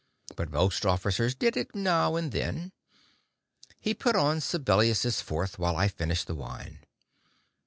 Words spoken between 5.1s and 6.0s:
Fourth while I